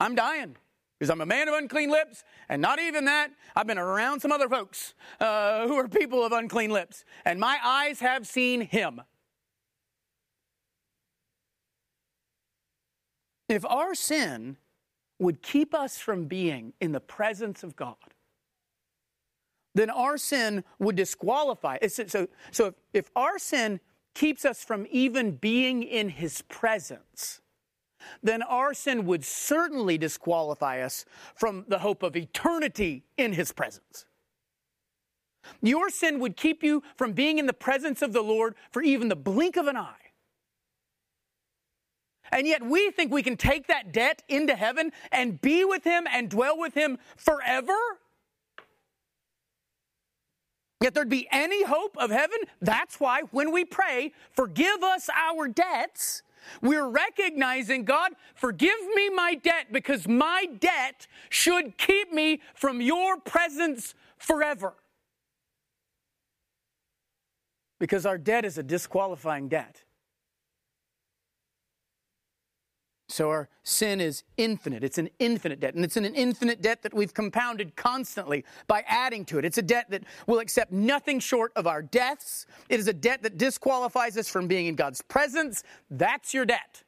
[0.00, 0.56] I'm dying
[0.98, 4.32] because I'm a man of unclean lips, and not even that, I've been around some
[4.32, 9.00] other folks uh, who are people of unclean lips, and my eyes have seen him.
[13.48, 14.56] If our sin
[15.18, 17.96] would keep us from being in the presence of God,
[19.74, 21.78] then our sin would disqualify.
[21.88, 23.80] So, so if, if our sin
[24.14, 27.40] keeps us from even being in his presence,
[28.22, 34.06] then our sin would certainly disqualify us from the hope of eternity in his presence.
[35.60, 39.08] Your sin would keep you from being in the presence of the Lord for even
[39.08, 39.96] the blink of an eye.
[42.32, 46.06] And yet we think we can take that debt into heaven and be with him
[46.10, 47.76] and dwell with him forever?
[50.84, 52.36] Yet there'd be any hope of heaven.
[52.60, 56.22] That's why when we pray, forgive us our debts,
[56.60, 63.16] we're recognizing, God, forgive me my debt because my debt should keep me from your
[63.16, 64.74] presence forever.
[67.80, 69.83] Because our debt is a disqualifying debt.
[73.14, 74.82] So our sin is infinite.
[74.82, 75.76] It's an infinite debt.
[75.76, 79.44] And it's an infinite debt that we've compounded constantly by adding to it.
[79.44, 82.46] It's a debt that will accept nothing short of our deaths.
[82.68, 85.62] It is a debt that disqualifies us from being in God's presence.
[85.92, 86.82] That's your debt.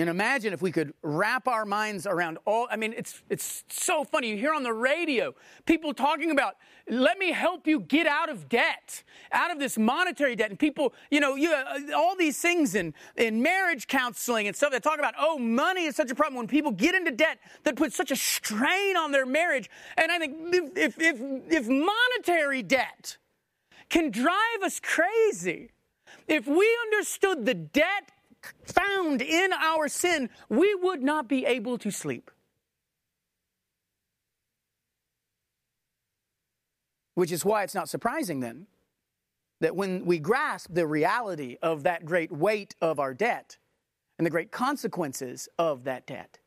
[0.00, 4.04] And imagine if we could wrap our minds around all, I mean, it's, it's so
[4.04, 4.30] funny.
[4.30, 5.34] You hear on the radio
[5.66, 6.54] people talking about,
[6.88, 10.50] let me help you get out of debt, out of this monetary debt.
[10.50, 14.72] And people, you know, you, uh, all these things in, in marriage counseling and stuff
[14.72, 16.36] that talk about, oh, money is such a problem.
[16.36, 19.68] When people get into debt, that puts such a strain on their marriage.
[19.96, 20.36] And I think
[20.76, 23.18] if, if, if monetary debt
[23.88, 25.72] can drive us crazy,
[26.26, 28.10] if we understood the debt
[28.64, 32.30] found in our sin, we would not be able to sleep.
[37.14, 38.66] Which is why it's not surprising then
[39.60, 43.58] that when we grasp the reality of that great weight of our debt
[44.18, 46.38] and the great consequences of that debt,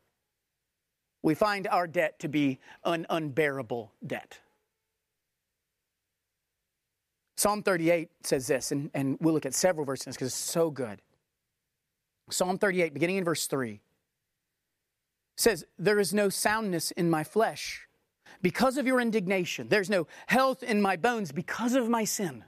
[1.21, 4.39] we find our debt to be an unbearable debt.
[7.37, 11.01] Psalm 38 says this, and, and we'll look at several verses because it's so good.
[12.29, 13.81] Psalm 38, beginning in verse 3,
[15.35, 17.87] says, There is no soundness in my flesh
[18.41, 19.67] because of your indignation.
[19.69, 22.43] There's no health in my bones because of my sin.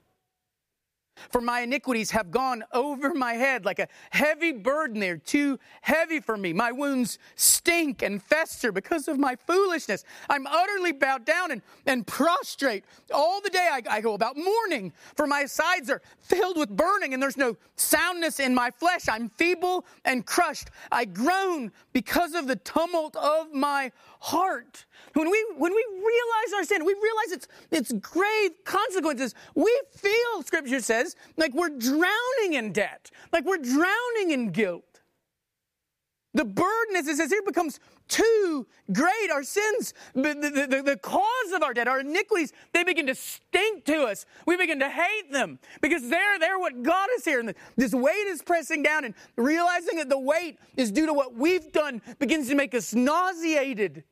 [1.32, 4.99] For my iniquities have gone over my head like a heavy burden.
[4.99, 6.54] They're too heavy for me.
[6.54, 10.04] My wounds stink and fester because of my foolishness.
[10.30, 12.84] I'm utterly bowed down and, and prostrate.
[13.13, 17.13] All the day I, I go about mourning, for my sides are filled with burning,
[17.13, 19.08] and there's no soundness in my flesh.
[19.08, 20.69] I'm feeble and crushed.
[20.91, 24.86] I groan because of the tumult of my heart.
[25.13, 30.43] When we, when we realize our sin, we realize its, its grave consequences, we feel,
[30.43, 31.04] Scripture says,
[31.37, 34.95] like we're drowning in debt, like we're drowning in guilt.
[36.33, 39.31] The burden, as it says here, becomes too great.
[39.31, 43.15] Our sins, the, the, the, the, cause of our debt, our iniquities, they begin to
[43.15, 44.25] stink to us.
[44.45, 47.39] We begin to hate them because they're, they're what God is here.
[47.39, 51.35] And this weight is pressing down, and realizing that the weight is due to what
[51.35, 54.03] we've done begins to make us nauseated.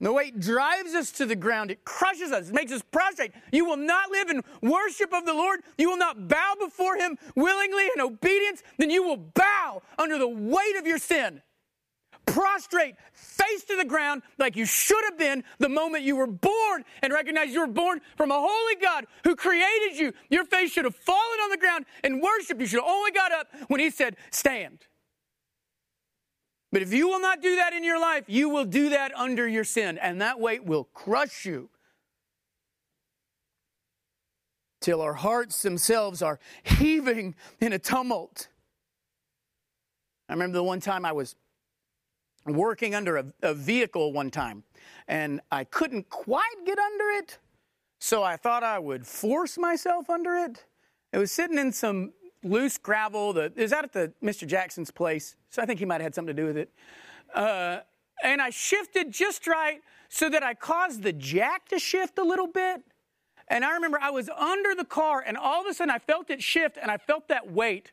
[0.00, 1.72] The weight drives us to the ground.
[1.72, 2.50] It crushes us.
[2.50, 3.32] It makes us prostrate.
[3.50, 5.60] You will not live in worship of the Lord.
[5.76, 8.62] You will not bow before Him willingly in obedience.
[8.78, 11.42] Then you will bow under the weight of your sin.
[12.26, 16.84] Prostrate, face to the ground, like you should have been the moment you were born,
[17.02, 20.12] and recognize you were born from a holy God who created you.
[20.28, 22.60] Your face should have fallen on the ground and worship.
[22.60, 24.86] You should have only got up when He said, Stand.
[26.70, 29.48] But if you will not do that in your life, you will do that under
[29.48, 31.70] your sin, and that weight will crush you
[34.80, 38.48] till our hearts themselves are heaving in a tumult.
[40.28, 41.36] I remember the one time I was
[42.46, 44.62] working under a, a, vehicle one time,
[45.06, 47.38] and I couldn't quite get under it,
[47.98, 50.64] so I thought I would force myself under it.
[51.12, 53.32] It was sitting in some loose gravel.
[53.32, 54.46] The, is that at the Mr.
[54.46, 55.36] Jackson's place?
[55.50, 56.70] So I think he might have had something to do with it.
[57.34, 57.80] Uh,
[58.22, 62.46] and I shifted just right so that I caused the jack to shift a little
[62.46, 62.82] bit.
[63.48, 66.28] And I remember I was under the car, and all of a sudden I felt
[66.30, 67.92] it shift, and I felt that weight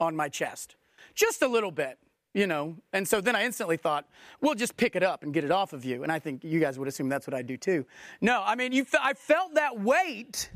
[0.00, 0.76] on my chest,
[1.14, 1.98] just a little bit,
[2.34, 2.76] you know.
[2.92, 4.08] And so then I instantly thought,
[4.40, 6.02] we'll just pick it up and get it off of you.
[6.02, 7.86] And I think you guys would assume that's what I do too.
[8.20, 10.50] No, I mean, you, I felt that weight,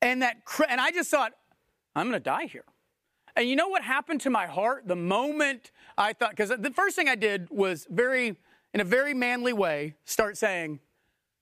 [0.00, 1.32] and that, and I just thought,
[1.94, 2.64] I'm going to die here.
[3.36, 6.96] And you know what happened to my heart the moment I thought, because the first
[6.96, 8.36] thing I did was very,
[8.74, 10.80] in a very manly way, start saying,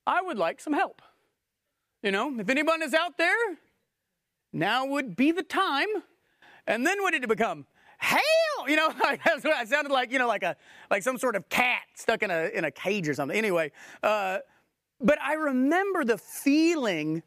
[0.07, 1.03] I would like some help.
[2.03, 3.59] You know, if anyone is out there,
[4.53, 5.89] now would be the time.
[6.67, 7.67] And then what did it become?
[8.01, 8.69] Hail!
[8.69, 8.93] You know,
[9.25, 10.57] that's what I sounded like, you know, like a
[10.91, 13.37] like some sort of cat stuck in a in a cage or something.
[13.37, 14.39] Anyway, uh,
[15.01, 17.23] but I remember the feeling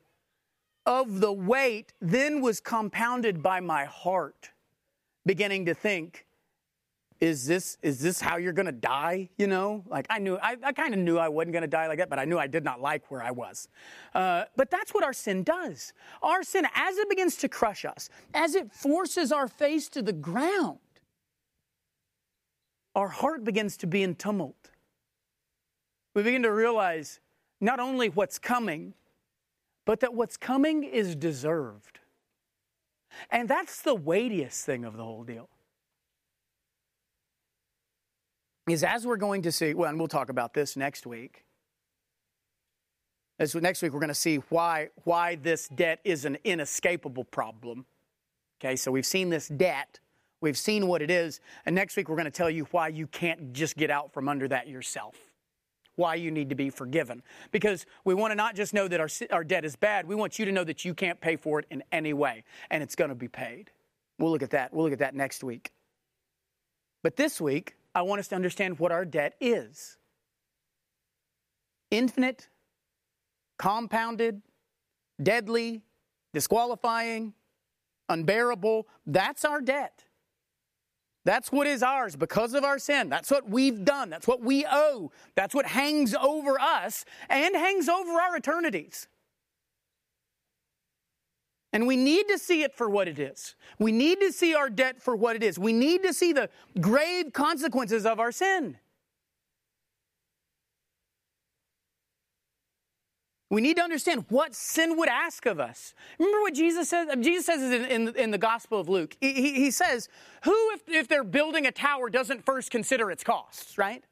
[0.91, 4.49] of the weight then was compounded by my heart
[5.25, 6.25] beginning to think,
[7.21, 9.83] is this is this how you're to die you know?
[9.87, 12.17] Like i knew i, I kind of knew i wasn't to die like that but
[12.17, 13.69] i knew i did not like where i was.
[14.15, 15.93] Uh, but that's what our sin does.
[16.23, 20.13] Our sin as it begins to crush us as it forces our face to the
[20.13, 20.79] ground
[22.95, 24.71] our heart begins to be in tumult.
[26.13, 27.21] We begin to realize
[27.61, 28.95] not only what's coming
[29.85, 31.99] but that what's coming is deserved.
[33.29, 35.49] And that's the weightiest thing of the whole deal.
[38.69, 41.43] Is as we're going to see, well, and we'll talk about this next week.
[43.39, 47.85] As next week, we're going to see why, why this debt is an inescapable problem.
[48.59, 49.99] Okay, so we've seen this debt,
[50.41, 53.07] we've seen what it is, and next week we're going to tell you why you
[53.07, 55.30] can't just get out from under that yourself
[56.01, 57.21] why you need to be forgiven.
[57.51, 60.39] Because we want to not just know that our, our debt is bad, we want
[60.39, 63.09] you to know that you can't pay for it in any way, and it's going
[63.09, 63.69] to be paid.
[64.17, 64.73] We'll look at that.
[64.73, 65.71] We'll look at that next week.
[67.03, 69.97] But this week, I want us to understand what our debt is
[71.91, 72.47] infinite,
[73.59, 74.41] compounded,
[75.21, 75.83] deadly,
[76.33, 77.33] disqualifying,
[78.09, 78.87] unbearable.
[79.05, 80.05] That's our debt.
[81.23, 83.09] That's what is ours because of our sin.
[83.09, 84.09] That's what we've done.
[84.09, 85.11] That's what we owe.
[85.35, 89.07] That's what hangs over us and hangs over our eternities.
[91.73, 93.55] And we need to see it for what it is.
[93.79, 95.57] We need to see our debt for what it is.
[95.57, 96.49] We need to see the
[96.81, 98.77] grave consequences of our sin.
[103.51, 105.93] We need to understand what sin would ask of us.
[106.17, 107.09] Remember what Jesus says?
[107.19, 109.17] Jesus says in, in, in the Gospel of Luke.
[109.19, 110.07] He, he says,
[110.45, 114.05] Who, if, if they're building a tower, doesn't first consider its costs, right?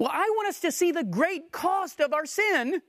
[0.00, 2.82] Well, I want us to see the great cost of our sin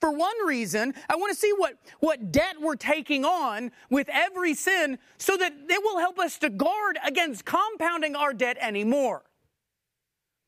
[0.00, 0.94] for one reason.
[1.08, 5.52] I want to see what, what debt we're taking on with every sin so that
[5.68, 9.24] it will help us to guard against compounding our debt anymore.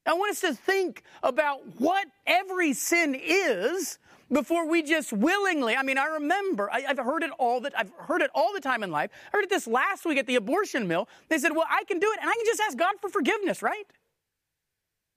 [0.07, 3.99] I want us to think about what every sin is
[4.33, 5.77] before we just willingly.
[5.77, 8.61] I mean, I remember I, have heard it all that I've heard it all the
[8.61, 9.11] time in life.
[9.33, 11.09] I heard it this last week at the abortion mill.
[11.29, 13.63] They said, "Well, I can do it, and I can just ask God for forgiveness,
[13.63, 13.87] right?"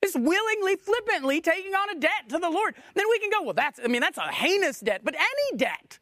[0.04, 2.76] Just willingly, flippantly taking on a debt to the Lord.
[2.94, 5.98] Then we can go, well, that's, I mean, that's a heinous debt, but any debt.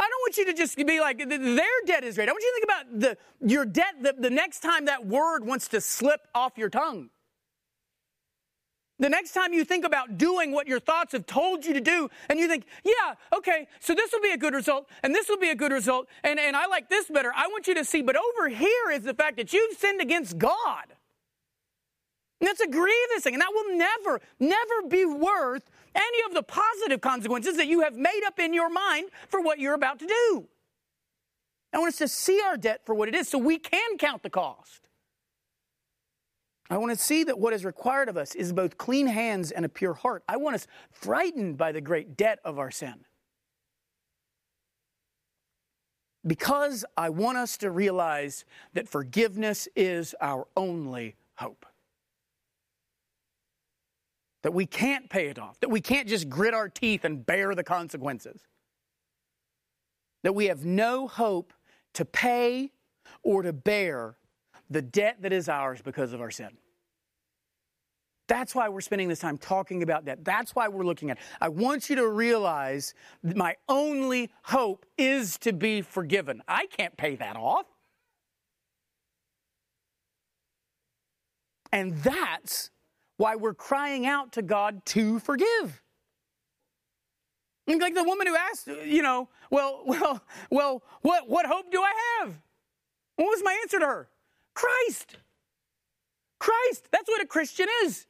[0.00, 2.30] I don't want you to just be like, their debt is great.
[2.30, 5.44] I want you to think about the, your debt the, the next time that word
[5.44, 7.10] wants to slip off your tongue.
[8.98, 12.08] The next time you think about doing what your thoughts have told you to do,
[12.30, 15.38] and you think, yeah, okay, so this will be a good result, and this will
[15.38, 18.00] be a good result, and, and I like this better, I want you to see,
[18.00, 20.84] but over here is the fact that you've sinned against God.
[22.40, 26.42] And that's a grievous thing, and that will never, never be worth any of the
[26.42, 30.06] positive consequences that you have made up in your mind for what you're about to
[30.06, 30.48] do.
[31.72, 34.22] I want us to see our debt for what it is so we can count
[34.22, 34.88] the cost.
[36.70, 39.64] I want to see that what is required of us is both clean hands and
[39.64, 40.22] a pure heart.
[40.28, 43.04] I want us frightened by the great debt of our sin.
[46.24, 51.66] Because I want us to realize that forgiveness is our only hope.
[54.42, 57.54] That we can't pay it off, that we can't just grit our teeth and bear
[57.54, 58.40] the consequences.
[60.22, 61.52] That we have no hope
[61.94, 62.72] to pay
[63.22, 64.16] or to bear
[64.70, 66.50] the debt that is ours because of our sin.
[68.28, 70.24] That's why we're spending this time talking about that.
[70.24, 71.22] That's why we're looking at it.
[71.40, 76.40] I want you to realize that my only hope is to be forgiven.
[76.46, 77.66] I can't pay that off.
[81.72, 82.70] And that's
[83.20, 85.82] why we're crying out to God to forgive.
[87.66, 91.92] Like the woman who asked, you know, well, well, well, what, what hope do I
[92.18, 92.34] have?
[93.16, 94.08] What was my answer to her?
[94.54, 95.18] Christ.
[96.38, 96.88] Christ.
[96.90, 98.06] That's what a Christian is.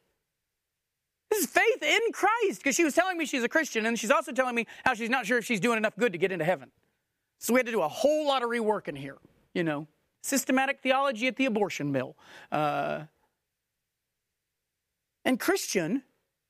[1.29, 4.11] This is faith in Christ because she was telling me she's a Christian and she's
[4.11, 6.45] also telling me how she's not sure if she's doing enough good to get into
[6.45, 6.71] heaven.
[7.37, 9.17] So we had to do a whole lot of reworking here,
[9.53, 9.87] you know.
[10.23, 12.15] Systematic theology at the abortion mill.
[12.49, 13.03] Uh,
[15.25, 16.03] and Christian,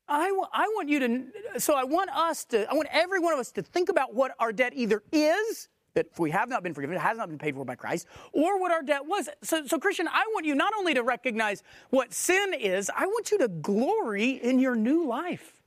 [0.08, 3.34] I, w- I want you to, so I want us to, I want every one
[3.34, 6.64] of us to think about what our debt either is that if we have not
[6.64, 9.30] been forgiven, it has not been paid for by Christ, or what our debt was.
[9.44, 13.32] So, so, Christian, I want you not only to recognize what sin is, I want
[13.32, 15.62] you to glory in your new life.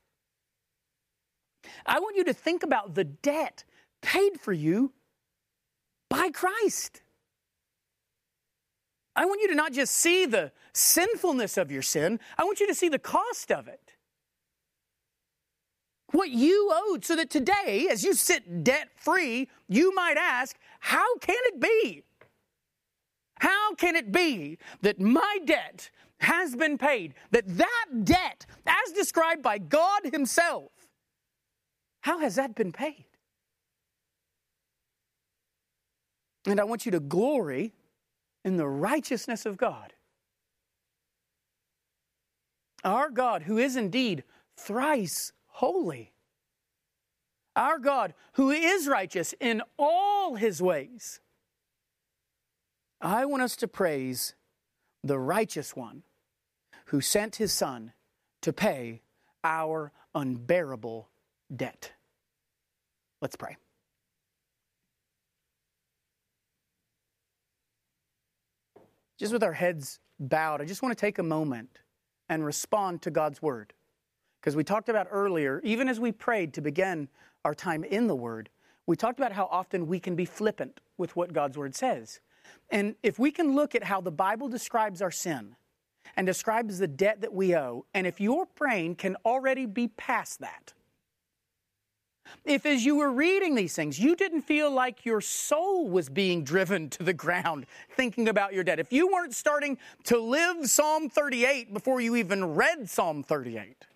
[1.86, 3.64] I want you to think about the debt
[4.02, 4.92] paid for you
[6.08, 7.02] by Christ.
[9.16, 12.66] I want you to not just see the sinfulness of your sin, I want you
[12.66, 13.94] to see the cost of it
[16.14, 21.16] what you owed, so that today, as you sit debt free, you might ask, How
[21.18, 22.02] can it be?
[23.40, 25.90] How can it be that my debt
[26.20, 27.14] has been paid?
[27.32, 30.70] That that debt, as described by God Himself,
[32.02, 33.06] how has that been paid?
[36.46, 37.72] And I want you to glory
[38.44, 39.94] in the righteousness of God.
[42.84, 44.24] Our God, who is indeed
[44.56, 46.12] thrice holy.
[47.56, 51.20] Our God, who is righteous in all his ways.
[53.00, 54.34] I want us to praise
[55.02, 56.02] the righteous one
[56.86, 57.92] who sent his son
[58.42, 59.02] to pay
[59.42, 61.08] our unbearable
[61.54, 61.92] debt.
[63.20, 63.56] Let's pray.
[69.18, 71.78] Just with our heads bowed, I just want to take a moment
[72.28, 73.72] and respond to God's word.
[74.40, 77.08] Because we talked about earlier, even as we prayed to begin
[77.46, 78.50] our time in the Word,
[78.86, 82.20] we talked about how often we can be flippant with what God's Word says.
[82.68, 85.56] And if we can look at how the Bible describes our sin
[86.14, 90.40] and describes the debt that we owe, and if your brain can already be past
[90.40, 90.74] that,
[92.44, 96.44] if as you were reading these things, you didn't feel like your soul was being
[96.44, 101.08] driven to the ground thinking about your debt, if you weren't starting to live Psalm
[101.08, 103.86] 38 before you even read Psalm 38,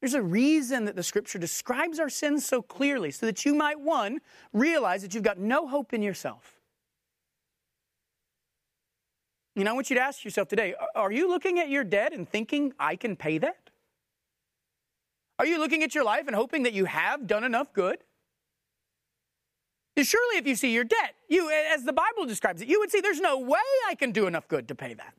[0.00, 3.78] there's a reason that the scripture describes our sins so clearly so that you might,
[3.78, 4.18] one,
[4.52, 6.60] realize that you've got no hope in yourself.
[9.54, 12.12] You know, I want you to ask yourself today are you looking at your debt
[12.12, 13.61] and thinking, I can pay that?
[15.42, 17.98] Are you looking at your life and hoping that you have done enough good?
[20.00, 23.00] Surely, if you see your debt, you, as the Bible describes it, you would see
[23.00, 25.14] there's no way I can do enough good to pay that.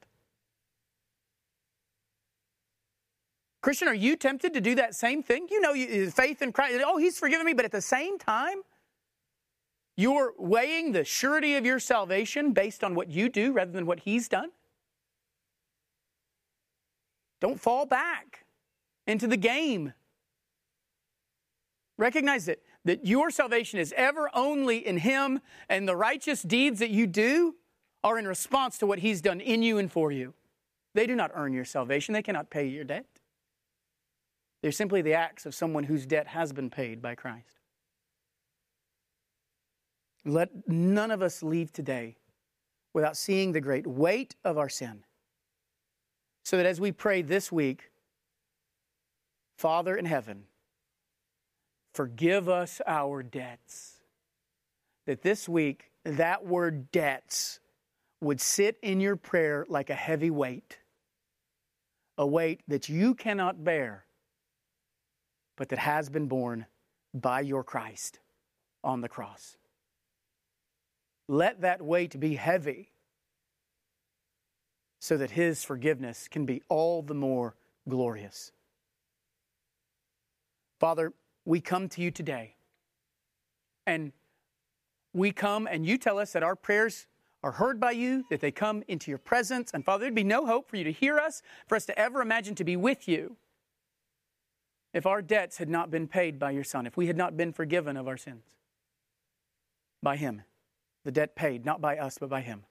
[3.61, 5.47] Christian, are you tempted to do that same thing?
[5.51, 8.61] You know, you, faith in Christ, oh, he's forgiven me, but at the same time,
[9.97, 13.99] you're weighing the surety of your salvation based on what you do rather than what
[13.99, 14.51] he's done?
[17.41, 18.45] Don't fall back
[19.05, 19.91] into the game.
[21.97, 25.39] Recognize that, that your salvation is ever only in him,
[25.69, 27.55] and the righteous deeds that you do
[28.03, 30.33] are in response to what he's done in you and for you.
[30.93, 33.05] They do not earn your salvation, they cannot pay your debt.
[34.61, 37.59] They're simply the acts of someone whose debt has been paid by Christ.
[40.25, 42.15] Let none of us leave today
[42.93, 45.03] without seeing the great weight of our sin,
[46.43, 47.91] So that as we pray this week,
[49.57, 50.45] Father in heaven,
[51.93, 53.97] forgive us our debts.
[55.05, 57.59] That this week, that word debts
[58.21, 60.79] would sit in your prayer like a heavy weight,
[62.17, 64.05] a weight that you cannot bear,
[65.57, 66.65] but that has been borne
[67.13, 68.19] by your Christ
[68.83, 69.57] on the cross.
[71.27, 72.89] Let that weight be heavy
[74.99, 77.55] so that his forgiveness can be all the more
[77.87, 78.51] glorious.
[80.79, 81.13] Father,
[81.45, 82.55] we come to you today
[83.85, 84.11] and
[85.13, 87.07] we come and you tell us that our prayers
[87.43, 89.71] are heard by you, that they come into your presence.
[89.73, 92.21] And Father, there'd be no hope for you to hear us, for us to ever
[92.21, 93.35] imagine to be with you
[94.93, 97.51] if our debts had not been paid by your Son, if we had not been
[97.51, 98.43] forgiven of our sins
[100.01, 100.43] by Him.
[101.03, 102.63] The debt paid, not by us, but by Him.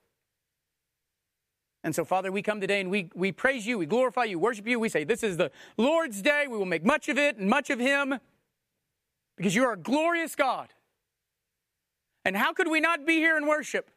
[1.84, 4.66] And so, Father, we come today and we, we praise you, we glorify you, worship
[4.66, 4.78] you.
[4.78, 6.46] We say, This is the Lord's day.
[6.48, 8.20] We will make much of it and much of Him
[9.37, 10.68] because you are a glorious God.
[12.24, 13.91] And how could we not be here and worship?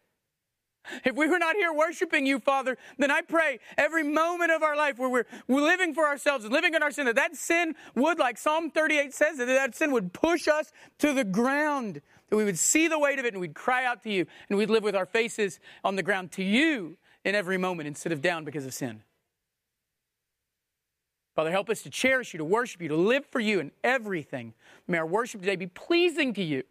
[1.03, 4.75] If we were not here worshiping you, Father, then I pray every moment of our
[4.75, 7.75] life where we're, we're living for ourselves and living in our sin, that that sin
[7.95, 12.35] would, like Psalm 38 says, that that sin would push us to the ground, that
[12.35, 14.69] we would see the weight of it and we'd cry out to you and we'd
[14.69, 18.45] live with our faces on the ground to you in every moment instead of down
[18.45, 19.01] because of sin.
[21.35, 24.53] Father, help us to cherish you, to worship you, to live for you in everything.
[24.87, 26.63] May our worship today be pleasing to you,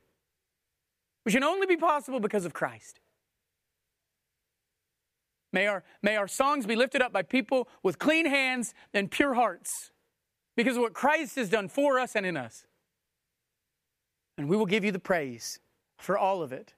[1.24, 3.00] which can only be possible because of Christ.
[5.52, 9.34] May our, may our songs be lifted up by people with clean hands and pure
[9.34, 9.92] hearts
[10.56, 12.66] because of what Christ has done for us and in us.
[14.38, 15.60] And we will give you the praise
[15.98, 16.74] for all of it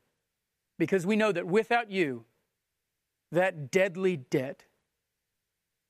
[0.78, 2.24] because we know that without you,
[3.32, 4.64] that deadly debt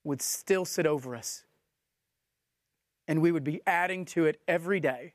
[0.03, 1.43] would still sit over us.
[3.07, 5.13] And we would be adding to it every day,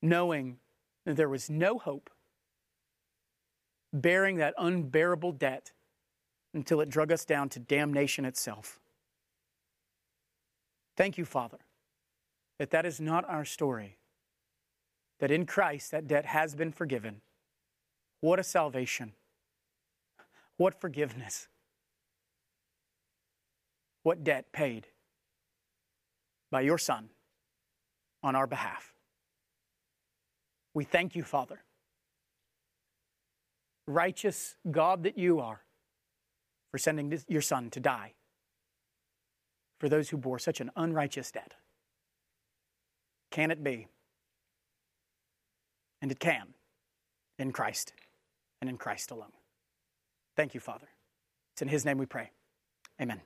[0.00, 0.58] knowing
[1.04, 2.10] that there was no hope
[3.92, 5.72] bearing that unbearable debt
[6.54, 8.80] until it drug us down to damnation itself.
[10.96, 11.58] Thank you, Father,
[12.58, 13.98] that that is not our story.
[15.18, 17.20] That in Christ that debt has been forgiven.
[18.20, 19.12] What a salvation.
[20.56, 21.48] What forgiveness.
[24.06, 24.86] What debt paid
[26.52, 27.08] by your Son
[28.22, 28.94] on our behalf.
[30.74, 31.58] We thank you, Father,
[33.88, 35.60] righteous God that you are,
[36.70, 38.12] for sending your Son to die
[39.80, 41.54] for those who bore such an unrighteous debt.
[43.32, 43.88] Can it be?
[46.00, 46.54] And it can
[47.40, 47.92] in Christ
[48.60, 49.32] and in Christ alone.
[50.36, 50.86] Thank you, Father.
[51.54, 52.30] It's in His name we pray.
[53.02, 53.20] Amen.